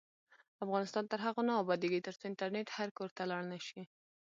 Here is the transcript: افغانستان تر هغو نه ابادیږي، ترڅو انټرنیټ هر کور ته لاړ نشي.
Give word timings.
افغانستان 0.65 1.03
تر 1.11 1.19
هغو 1.25 1.41
نه 1.49 1.53
ابادیږي، 1.61 1.99
ترڅو 2.05 2.23
انټرنیټ 2.27 2.67
هر 2.77 2.89
کور 2.97 3.09
ته 3.17 3.23
لاړ 3.31 3.41
نشي. 3.53 3.81